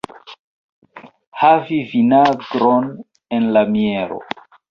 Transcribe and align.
Havi 1.41 1.77
vinagron 1.91 2.89
en 3.39 3.47
la 3.59 3.65
mieno. 3.77 4.19